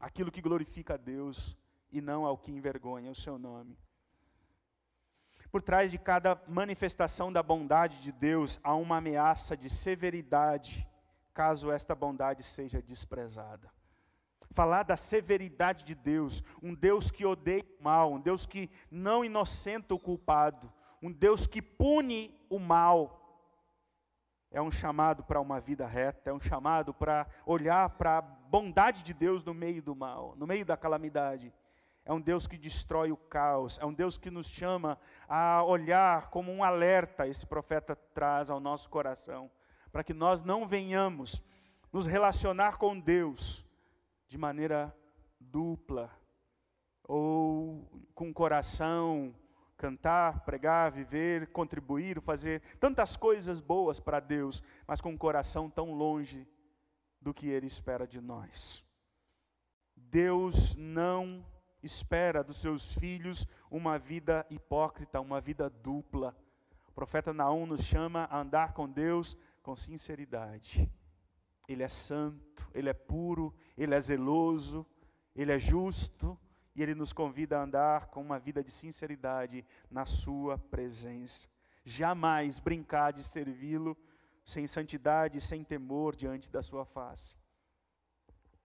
[0.00, 1.56] aquilo que glorifica a Deus
[1.90, 3.76] e não ao que envergonha o seu nome.
[5.52, 10.88] Por trás de cada manifestação da bondade de Deus há uma ameaça de severidade,
[11.32, 13.70] caso esta bondade seja desprezada
[14.52, 19.24] falar da severidade de Deus, um Deus que odeia o mal, um Deus que não
[19.24, 23.18] inocenta o culpado, um Deus que pune o mal.
[24.50, 29.02] É um chamado para uma vida reta, é um chamado para olhar para a bondade
[29.02, 31.52] de Deus no meio do mal, no meio da calamidade.
[32.04, 36.30] É um Deus que destrói o caos, é um Deus que nos chama a olhar
[36.30, 39.50] como um alerta, esse profeta traz ao nosso coração,
[39.92, 41.42] para que nós não venhamos
[41.92, 43.64] nos relacionar com Deus
[44.26, 44.96] de maneira
[45.38, 46.10] dupla,
[47.04, 49.34] ou com o coração,
[49.76, 55.92] cantar, pregar, viver, contribuir, fazer tantas coisas boas para Deus, mas com o coração tão
[55.92, 56.48] longe
[57.20, 58.84] do que Ele espera de nós.
[59.96, 61.44] Deus não
[61.82, 66.36] espera dos seus filhos uma vida hipócrita, uma vida dupla.
[66.88, 70.90] O profeta Naum nos chama a andar com Deus com sinceridade.
[71.68, 74.86] Ele é santo, ele é puro, ele é zeloso,
[75.34, 76.38] ele é justo
[76.74, 81.48] e ele nos convida a andar com uma vida de sinceridade na sua presença.
[81.84, 83.96] Jamais brincar de servi-lo
[84.44, 87.36] sem santidade, sem temor diante da sua face.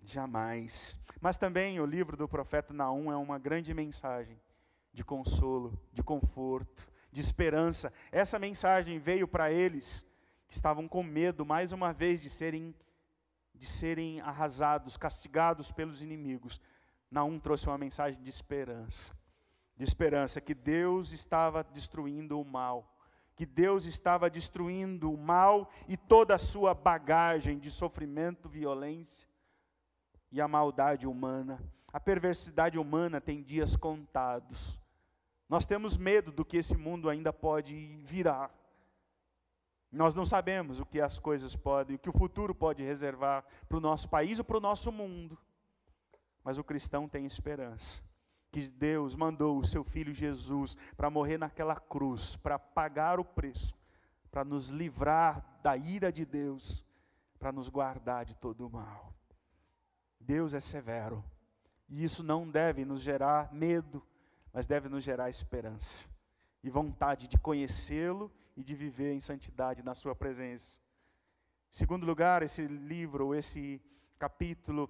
[0.07, 0.97] Jamais.
[1.19, 4.39] Mas também o livro do profeta Naum é uma grande mensagem
[4.93, 7.91] de consolo, de conforto, de esperança.
[8.09, 10.05] Essa mensagem veio para eles
[10.47, 12.73] que estavam com medo mais uma vez de serem
[13.53, 16.61] de serem arrasados, castigados pelos inimigos,
[17.09, 19.17] Naum trouxe uma mensagem de esperança.
[19.75, 22.95] De esperança que Deus estava destruindo o mal,
[23.35, 29.27] que Deus estava destruindo o mal e toda a sua bagagem de sofrimento, violência
[30.31, 31.61] e a maldade humana.
[31.91, 34.79] A perversidade humana tem dias contados.
[35.49, 38.51] Nós temos medo do que esse mundo ainda pode virar.
[39.91, 43.77] Nós não sabemos o que as coisas podem, o que o futuro pode reservar para
[43.77, 45.37] o nosso país ou para o nosso mundo.
[46.43, 48.03] Mas o cristão tem esperança.
[48.51, 53.75] Que Deus mandou o seu filho Jesus para morrer naquela cruz, para pagar o preço,
[54.29, 56.83] para nos livrar da ira de Deus,
[57.39, 59.16] para nos guardar de todo o mal.
[60.27, 61.23] Deus é severo.
[61.87, 64.05] E isso não deve nos gerar medo,
[64.51, 66.09] mas deve nos gerar esperança
[66.61, 70.81] e vontade de conhecê-lo e de viver em santidade na Sua presença.
[71.71, 73.81] Segundo lugar, esse livro, esse
[74.19, 74.89] capítulo,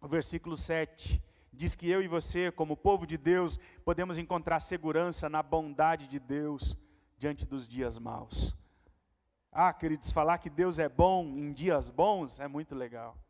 [0.00, 5.28] o versículo 7, diz que eu e você, como povo de Deus, podemos encontrar segurança
[5.28, 6.74] na bondade de Deus
[7.18, 8.56] diante dos dias maus.
[9.50, 13.21] Ah, queridos, falar que Deus é bom em dias bons é muito legal.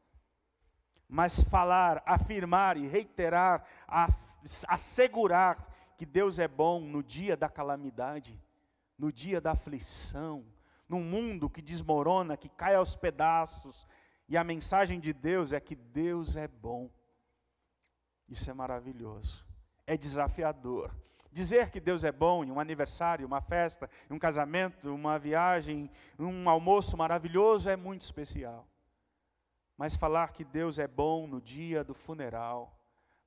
[1.14, 3.62] Mas falar, afirmar e reiterar,
[4.66, 8.42] assegurar que Deus é bom no dia da calamidade,
[8.98, 10.42] no dia da aflição,
[10.88, 13.86] num mundo que desmorona, que cai aos pedaços,
[14.26, 16.88] e a mensagem de Deus é que Deus é bom.
[18.26, 19.44] Isso é maravilhoso,
[19.86, 20.96] é desafiador.
[21.30, 26.48] Dizer que Deus é bom em um aniversário, uma festa, um casamento, uma viagem, um
[26.48, 28.66] almoço maravilhoso é muito especial.
[29.76, 32.82] Mas falar que Deus é bom no dia do funeral,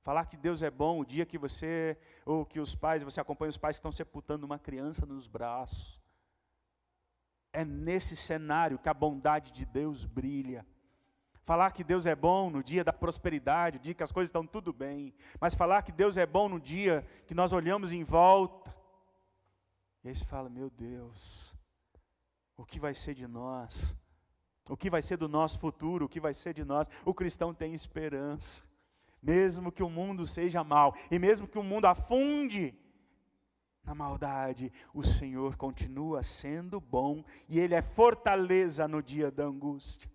[0.06, 3.50] Falar que Deus é bom o dia que você, ou que os pais, você acompanha
[3.50, 6.00] os pais que estão sepultando uma criança nos braços.
[7.52, 10.64] É nesse cenário que a bondade de Deus brilha.
[11.42, 14.46] Falar que Deus é bom no dia da prosperidade, o dia que as coisas estão
[14.46, 15.12] tudo bem.
[15.40, 18.72] Mas falar que Deus é bom no dia que nós olhamos em volta.
[20.04, 21.52] E aí você fala: Meu Deus,
[22.56, 23.92] o que vai ser de nós?
[24.68, 26.06] O que vai ser do nosso futuro?
[26.06, 26.88] O que vai ser de nós?
[27.04, 28.64] O cristão tem esperança
[29.22, 32.72] Mesmo que o mundo seja mal, e mesmo que o mundo afunde
[33.82, 40.10] na maldade, o Senhor continua sendo bom e Ele é fortaleza no dia da angústia.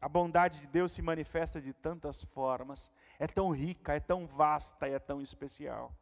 [0.00, 4.88] A bondade de Deus se manifesta de tantas formas, é tão rica, é tão vasta
[4.88, 5.94] e é tão especial.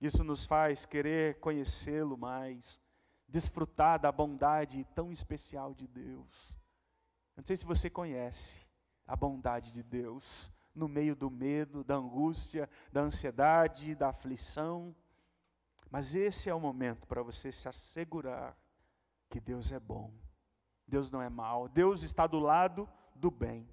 [0.00, 2.80] Isso nos faz querer conhecê-lo mais,
[3.32, 6.54] desfrutar da bondade tão especial de Deus.
[7.34, 8.60] Não sei se você conhece
[9.06, 14.94] a bondade de Deus no meio do medo, da angústia, da ansiedade, da aflição.
[15.90, 18.54] Mas esse é o momento para você se assegurar
[19.30, 20.12] que Deus é bom.
[20.86, 21.68] Deus não é mau.
[21.68, 23.66] Deus está do lado do bem.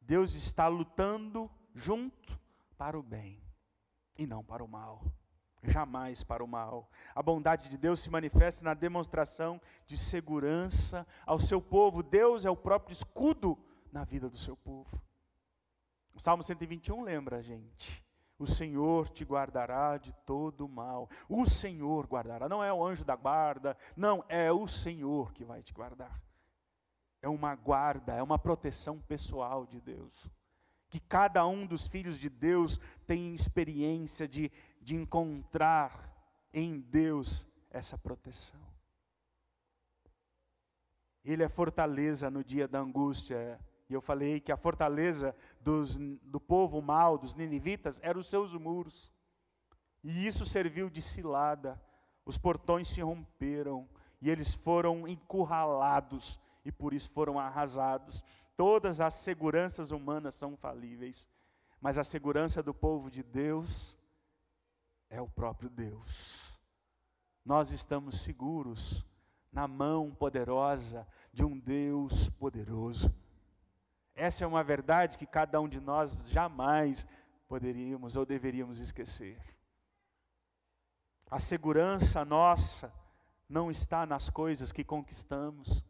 [0.00, 2.36] Deus está lutando junto
[2.76, 3.40] para o bem
[4.18, 5.04] e não para o mal
[5.70, 6.90] jamais para o mal.
[7.14, 12.02] A bondade de Deus se manifesta na demonstração de segurança ao seu povo.
[12.02, 13.58] Deus é o próprio escudo
[13.92, 15.00] na vida do seu povo.
[16.14, 18.04] O Salmo 121 lembra a gente.
[18.38, 21.08] O Senhor te guardará de todo mal.
[21.28, 22.48] O Senhor guardará.
[22.48, 26.20] Não é o anjo da guarda, não, é o Senhor que vai te guardar.
[27.22, 30.30] É uma guarda, é uma proteção pessoal de Deus
[30.88, 36.14] que cada um dos filhos de Deus tem experiência de, de encontrar
[36.52, 38.60] em Deus essa proteção.
[41.24, 43.60] Ele é fortaleza no dia da angústia.
[43.88, 48.54] E eu falei que a fortaleza dos, do povo mau, dos ninivitas, eram os seus
[48.54, 49.12] muros.
[50.04, 51.80] E isso serviu de cilada.
[52.24, 53.88] Os portões se romperam
[54.20, 58.22] e eles foram encurralados e por isso foram arrasados.
[58.56, 61.28] Todas as seguranças humanas são falíveis,
[61.80, 63.96] mas a segurança do povo de Deus
[65.10, 66.58] é o próprio Deus.
[67.44, 69.04] Nós estamos seguros
[69.52, 73.14] na mão poderosa de um Deus poderoso.
[74.14, 77.06] Essa é uma verdade que cada um de nós jamais
[77.46, 79.38] poderíamos ou deveríamos esquecer.
[81.30, 82.92] A segurança nossa
[83.48, 85.84] não está nas coisas que conquistamos,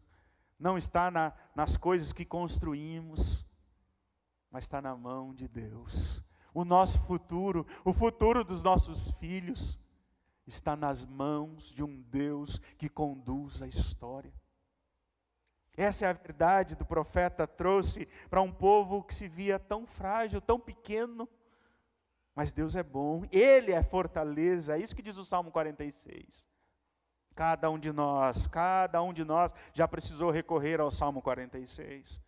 [0.59, 3.45] não está na, nas coisas que construímos,
[4.51, 6.23] mas está na mão de Deus.
[6.55, 9.79] O nosso futuro, o futuro dos nossos filhos,
[10.47, 14.33] está nas mãos de um Deus que conduz a história.
[15.77, 20.41] Essa é a verdade do profeta trouxe para um povo que se via tão frágil,
[20.41, 21.29] tão pequeno.
[22.35, 26.49] Mas Deus é bom, Ele é fortaleza, é isso que diz o Salmo 46.
[27.37, 32.19] Cada um de nós, cada um de nós já precisou recorrer ao Salmo 46.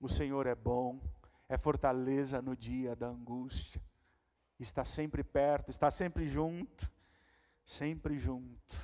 [0.00, 1.00] O Senhor é bom,
[1.48, 3.82] é fortaleza no dia da angústia.
[4.56, 6.88] Está sempre perto, está sempre junto,
[7.64, 8.76] sempre junto,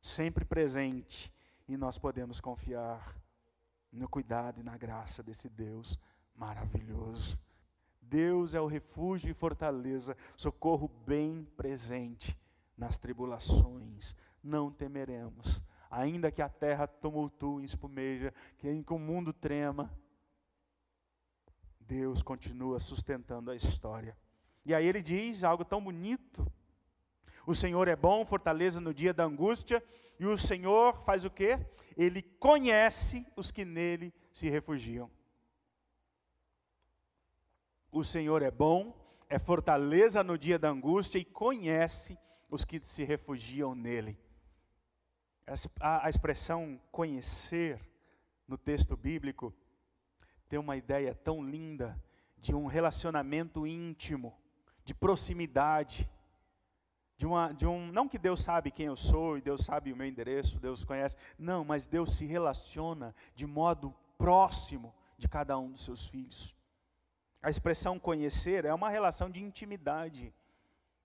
[0.00, 1.30] sempre presente.
[1.68, 3.14] E nós podemos confiar
[3.92, 6.00] no cuidado e na graça desse Deus
[6.34, 7.38] maravilhoso.
[8.00, 12.34] Deus é o refúgio e fortaleza, socorro bem presente
[12.76, 15.62] nas tribulações, não temeremos.
[15.90, 19.90] Ainda que a terra tumultue, espumeja, que o mundo trema,
[21.80, 24.16] Deus continua sustentando a história.
[24.64, 26.46] E aí ele diz algo tão bonito.
[27.46, 29.82] O Senhor é bom, fortaleza no dia da angústia,
[30.18, 31.58] e o Senhor faz o quê?
[31.96, 35.10] Ele conhece os que nele se refugiam.
[37.92, 38.96] O Senhor é bom,
[39.28, 42.18] é fortaleza no dia da angústia e conhece
[42.50, 44.18] os que se refugiam nele.
[45.80, 47.80] A, a expressão conhecer
[48.48, 49.54] no texto bíblico
[50.48, 52.00] tem uma ideia tão linda
[52.38, 54.36] de um relacionamento íntimo,
[54.84, 56.08] de proximidade,
[57.16, 59.96] de, uma, de um, não que Deus sabe quem eu sou e Deus sabe o
[59.96, 65.70] meu endereço, Deus conhece, não, mas Deus se relaciona de modo próximo de cada um
[65.70, 66.54] dos seus filhos.
[67.42, 70.32] A expressão conhecer é uma relação de intimidade,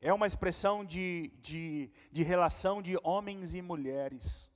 [0.02, 4.50] é uma expressão de, de, de relação de homens e mulheres.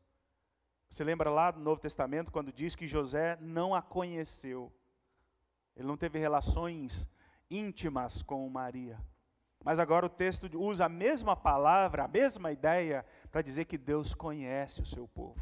[0.90, 4.72] Você lembra lá do Novo Testamento, quando diz que José não a conheceu.
[5.76, 7.08] Ele não teve relações
[7.50, 9.00] íntimas com Maria.
[9.64, 14.14] Mas agora o texto usa a mesma palavra, a mesma ideia, para dizer que Deus
[14.14, 15.42] conhece o seu povo.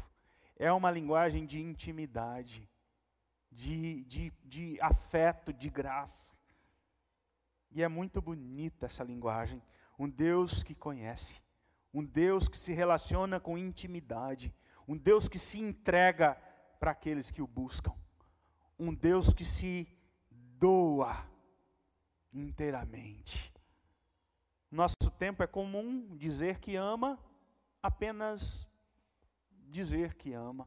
[0.56, 2.68] É uma linguagem de intimidade,
[3.50, 6.32] de, de, de afeto, de graça.
[7.70, 9.62] E é muito bonita essa linguagem,
[9.98, 11.40] um Deus que conhece,
[11.92, 14.54] um Deus que se relaciona com intimidade,
[14.86, 16.34] um Deus que se entrega
[16.80, 17.92] para aqueles que o buscam,
[18.78, 19.86] um Deus que se
[20.30, 21.24] doa
[22.32, 23.52] inteiramente.
[24.70, 27.18] Nosso tempo é comum dizer que ama,
[27.82, 28.66] apenas
[29.68, 30.66] dizer que ama.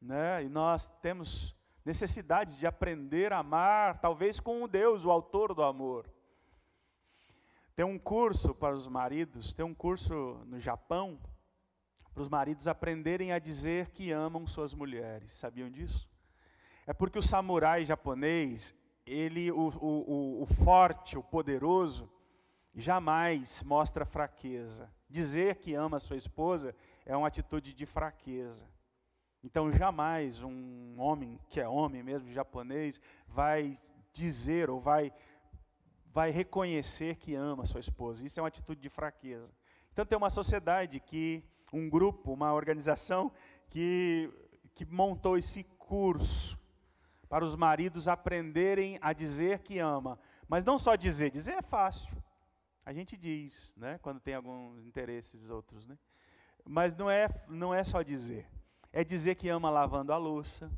[0.00, 0.44] Né?
[0.44, 5.62] E nós temos necessidade de aprender a amar, talvez com o Deus, o autor do
[5.62, 6.10] amor.
[7.76, 11.18] Tem um curso para os maridos, tem um curso no Japão,
[12.12, 15.32] para os maridos aprenderem a dizer que amam suas mulheres.
[15.32, 16.08] Sabiam disso?
[16.86, 18.72] É porque o samurai japonês,
[19.04, 22.08] ele, o, o, o forte, o poderoso,
[22.74, 24.88] jamais mostra fraqueza.
[25.08, 28.68] Dizer que ama sua esposa é uma atitude de fraqueza.
[29.42, 33.76] Então, jamais um homem, que é homem mesmo, japonês, vai
[34.12, 35.12] dizer ou vai,
[36.14, 38.24] vai reconhecer que ama sua esposa.
[38.24, 39.52] Isso é uma atitude de fraqueza.
[39.92, 43.30] Então, tem uma sociedade que, um grupo, uma organização
[43.68, 44.32] que,
[44.74, 46.58] que montou esse curso
[47.28, 50.18] para os maridos aprenderem a dizer que ama.
[50.48, 52.16] Mas não só dizer, dizer é fácil.
[52.86, 55.98] A gente diz, né, quando tem alguns interesses outros, né?
[56.64, 58.46] Mas não é, não é só dizer
[58.94, 60.70] é dizer que ama lavando a louça,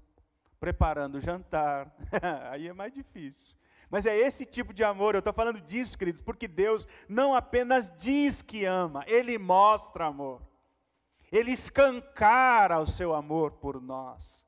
[0.59, 1.95] preparando o jantar.
[2.51, 3.55] Aí é mais difícil.
[3.89, 7.93] Mas é esse tipo de amor, eu estou falando disso, queridos, porque Deus não apenas
[7.97, 10.43] diz que ama, Ele mostra amor.
[11.30, 14.45] Ele escancara o seu amor por nós.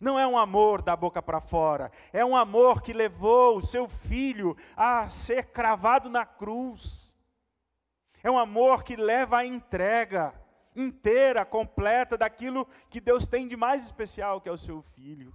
[0.00, 3.88] Não é um amor da boca para fora, é um amor que levou o seu
[3.88, 7.16] filho a ser cravado na cruz.
[8.22, 10.34] É um amor que leva à entrega
[10.74, 15.34] inteira, completa daquilo que Deus tem de mais especial, que é o seu filho.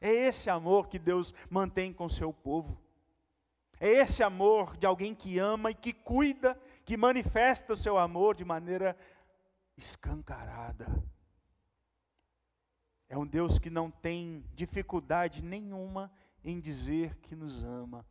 [0.00, 2.80] É esse amor que Deus mantém com o seu povo.
[3.78, 8.34] É esse amor de alguém que ama e que cuida, que manifesta o seu amor
[8.34, 8.96] de maneira
[9.76, 10.86] escancarada.
[13.08, 16.10] É um Deus que não tem dificuldade nenhuma
[16.42, 18.04] em dizer que nos ama.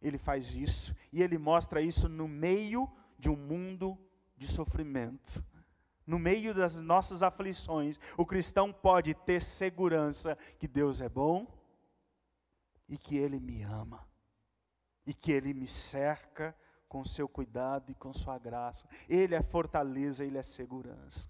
[0.00, 2.88] Ele faz isso e ele mostra isso no meio
[3.18, 3.98] de um mundo
[4.36, 5.44] de sofrimento
[6.06, 11.46] no meio das nossas aflições, o cristão pode ter segurança que Deus é bom
[12.88, 14.06] e que Ele me ama,
[15.04, 16.56] e que Ele me cerca
[16.88, 18.86] com seu cuidado e com sua graça.
[19.08, 21.28] Ele é fortaleza, Ele é segurança.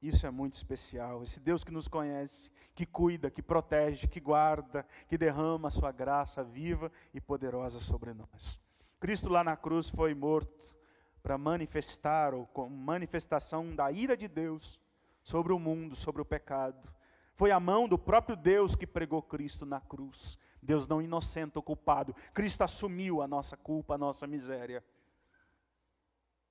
[0.00, 1.22] Isso é muito especial.
[1.22, 5.90] Esse Deus que nos conhece, que cuida, que protege, que guarda, que derrama a sua
[5.90, 8.60] graça viva e poderosa sobre nós.
[9.00, 10.77] Cristo lá na cruz foi morto
[11.22, 14.80] para manifestar, ou com manifestação da ira de Deus
[15.22, 16.92] sobre o mundo, sobre o pecado.
[17.34, 20.38] Foi a mão do próprio Deus que pregou Cristo na cruz.
[20.62, 22.14] Deus não inocente ou culpado.
[22.34, 24.84] Cristo assumiu a nossa culpa, a nossa miséria.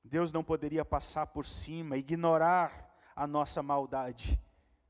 [0.04, 4.40] Deus não poderia passar por cima, ignorar a nossa maldade.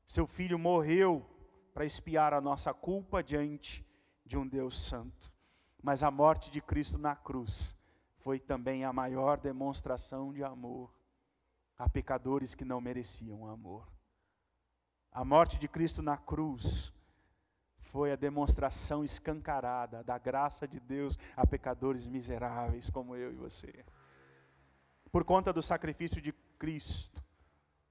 [0.06, 1.26] Seu filho morreu
[1.74, 3.84] para expiar a nossa culpa diante
[4.24, 5.32] de um Deus santo.
[5.82, 7.77] Mas a morte de Cristo na cruz
[8.28, 10.92] foi também a maior demonstração de amor
[11.78, 13.90] a pecadores que não mereciam amor.
[15.10, 16.92] A morte de Cristo na cruz
[17.78, 23.82] foi a demonstração escancarada da graça de Deus a pecadores miseráveis como eu e você.
[25.10, 27.24] Por conta do sacrifício de Cristo,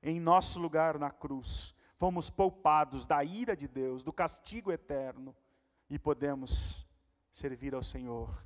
[0.03, 5.35] em nosso lugar na cruz, fomos poupados da ira de Deus, do castigo eterno,
[5.89, 6.87] e podemos
[7.31, 8.45] servir ao Senhor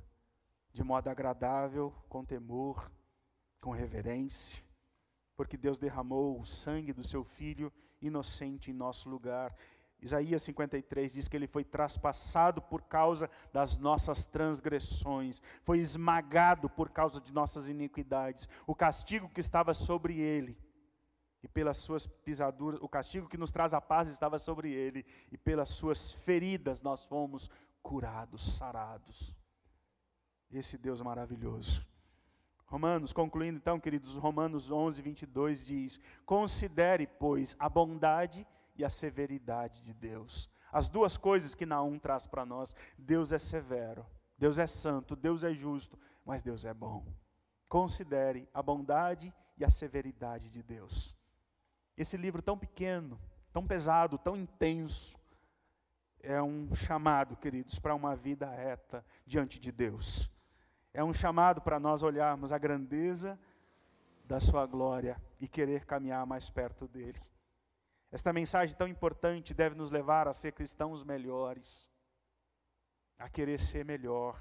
[0.72, 2.90] de modo agradável, com temor,
[3.60, 4.64] com reverência,
[5.36, 9.54] porque Deus derramou o sangue do seu Filho inocente em nosso lugar.
[10.00, 16.90] Isaías 53 diz que ele foi traspassado por causa das nossas transgressões, foi esmagado por
[16.90, 18.48] causa de nossas iniquidades.
[18.66, 20.58] O castigo que estava sobre ele,
[21.42, 25.36] e pelas suas pisaduras, o castigo que nos traz a paz estava sobre ele, e
[25.36, 27.50] pelas suas feridas nós fomos
[27.82, 29.36] curados, sarados
[30.58, 31.84] esse Deus maravilhoso.
[32.72, 39.82] Romanos, concluindo então, queridos, Romanos 11, 22 diz: Considere, pois, a bondade e a severidade
[39.82, 40.48] de Deus.
[40.72, 44.06] As duas coisas que Naum traz para nós: Deus é severo,
[44.38, 47.04] Deus é santo, Deus é justo, mas Deus é bom.
[47.68, 51.14] Considere a bondade e a severidade de Deus.
[51.94, 53.20] Esse livro tão pequeno,
[53.52, 55.18] tão pesado, tão intenso,
[56.22, 60.31] é um chamado, queridos, para uma vida reta diante de Deus
[60.94, 63.38] é um chamado para nós olharmos a grandeza
[64.24, 67.20] da Sua glória e querer caminhar mais perto dEle.
[68.10, 71.90] Esta mensagem tão importante deve nos levar a ser cristãos melhores,
[73.18, 74.38] a querer ser melhor,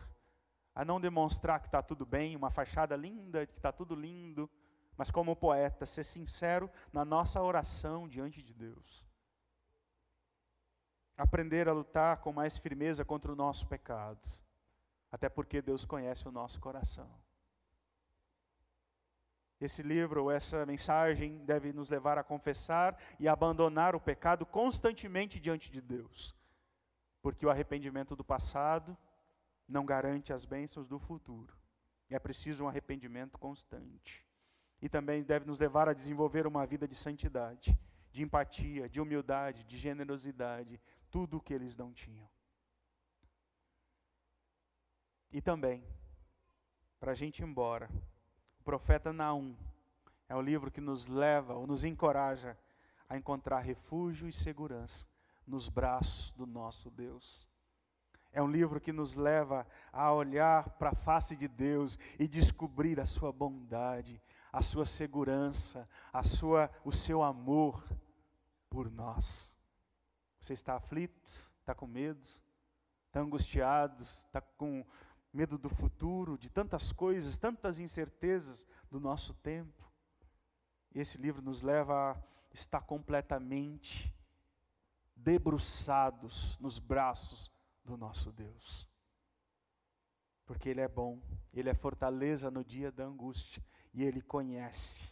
[0.76, 4.50] a não demonstrar que está tudo bem, uma fachada linda, que está tudo lindo,
[4.98, 9.06] mas como poeta, ser sincero na nossa oração diante de Deus.
[11.18, 14.41] Aprender a lutar com mais firmeza contra o nosso pecado
[15.12, 17.10] até porque Deus conhece o nosso coração.
[19.60, 25.70] Esse livro, essa mensagem deve nos levar a confessar e abandonar o pecado constantemente diante
[25.70, 26.36] de Deus.
[27.22, 28.98] Porque o arrependimento do passado
[29.68, 31.56] não garante as bênçãos do futuro.
[32.10, 34.26] É preciso um arrependimento constante.
[34.82, 37.78] E também deve nos levar a desenvolver uma vida de santidade,
[38.12, 40.82] de empatia, de humildade, de generosidade,
[41.12, 42.28] tudo o que eles não tinham.
[45.32, 45.84] E também,
[47.00, 47.90] para a gente ir embora,
[48.60, 49.56] o profeta Naum
[50.28, 52.58] é o livro que nos leva ou nos encoraja
[53.08, 55.06] a encontrar refúgio e segurança
[55.46, 57.50] nos braços do nosso Deus.
[58.32, 63.00] É um livro que nos leva a olhar para a face de Deus e descobrir
[63.00, 64.22] a sua bondade,
[64.52, 67.84] a sua segurança, a sua, o seu amor
[68.70, 69.58] por nós.
[70.40, 71.30] Você está aflito?
[71.60, 72.26] Está com medo?
[73.08, 74.02] Está angustiado?
[74.02, 74.86] Está com
[75.34, 79.92] medo do futuro, de tantas coisas, tantas incertezas do nosso tempo.
[80.94, 82.24] Esse livro nos leva a
[82.54, 84.14] estar completamente
[85.16, 87.52] debruçados nos braços
[87.84, 88.88] do nosso Deus.
[90.46, 91.22] Porque Ele é bom,
[91.54, 93.64] Ele é fortaleza no dia da angústia,
[93.94, 95.10] e Ele conhece,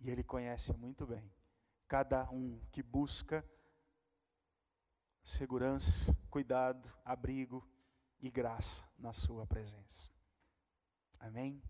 [0.00, 1.30] e Ele conhece muito bem
[1.92, 3.44] cada um que busca
[5.22, 7.62] segurança, cuidado, abrigo,
[8.22, 10.10] e graça na Sua presença.
[11.18, 11.60] Amém?